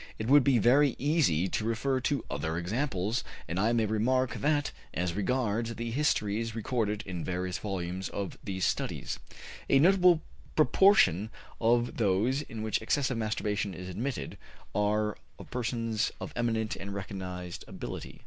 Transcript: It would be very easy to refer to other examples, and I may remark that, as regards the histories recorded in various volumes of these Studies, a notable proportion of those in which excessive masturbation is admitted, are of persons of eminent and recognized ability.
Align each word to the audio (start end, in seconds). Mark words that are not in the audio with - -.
It 0.17 0.25
would 0.25 0.43
be 0.43 0.57
very 0.57 0.95
easy 0.97 1.47
to 1.49 1.63
refer 1.63 1.99
to 1.99 2.25
other 2.27 2.57
examples, 2.57 3.23
and 3.47 3.59
I 3.59 3.71
may 3.71 3.85
remark 3.85 4.33
that, 4.33 4.71
as 4.95 5.13
regards 5.13 5.75
the 5.75 5.91
histories 5.91 6.55
recorded 6.55 7.03
in 7.05 7.23
various 7.23 7.59
volumes 7.59 8.09
of 8.09 8.35
these 8.43 8.65
Studies, 8.65 9.19
a 9.69 9.77
notable 9.77 10.23
proportion 10.55 11.29
of 11.59 11.97
those 11.97 12.41
in 12.41 12.63
which 12.63 12.81
excessive 12.81 13.17
masturbation 13.19 13.75
is 13.75 13.87
admitted, 13.89 14.39
are 14.73 15.17
of 15.37 15.51
persons 15.51 16.11
of 16.19 16.33
eminent 16.35 16.75
and 16.75 16.95
recognized 16.95 17.63
ability. 17.67 18.19